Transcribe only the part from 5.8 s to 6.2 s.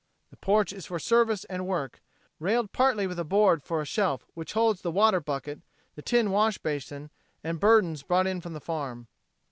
the